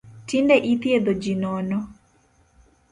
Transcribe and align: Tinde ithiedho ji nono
Tinde 0.27 0.55
ithiedho 0.71 1.11
ji 1.21 1.33
nono 1.41 1.77